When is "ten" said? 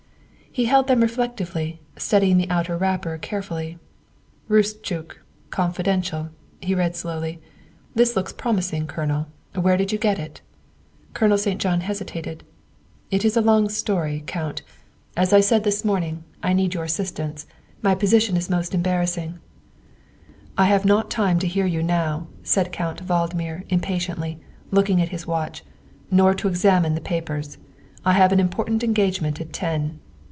29.53-30.01